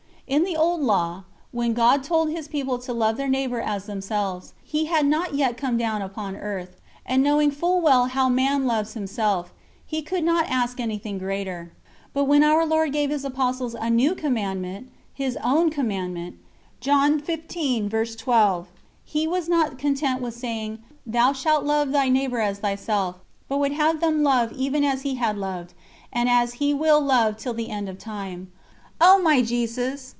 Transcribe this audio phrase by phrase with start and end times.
[0.33, 4.53] _In the Old Law, when God told His people to love their neighbour as themselves,
[4.63, 8.93] He had not yet come down upon earth; and knowing full well how man loves
[8.93, 9.51] himself,
[9.85, 11.73] He could not ask anything greater.
[12.13, 16.37] But when Our Lord gave His Apostles a New Commandment "His own commandment"
[16.79, 17.27] He was
[19.49, 23.17] not content with saying: "Thou shalt love thy neighbour as thyself,"
[23.49, 25.73] but would have them love even as He had loved,
[26.13, 28.49] and as He will love till the end of time.
[29.01, 30.07] O my Jesus!